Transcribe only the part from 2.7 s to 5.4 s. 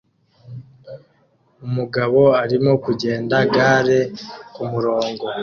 kugenda-gare kumurongo